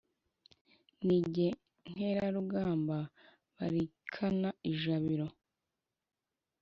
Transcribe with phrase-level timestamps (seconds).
[1.05, 1.49] Ni jye
[1.91, 2.97] nkerarugamba
[3.55, 5.27] balirikana ijabiro